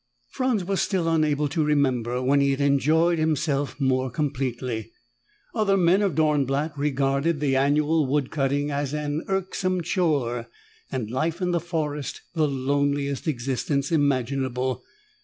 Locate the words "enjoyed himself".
2.59-3.79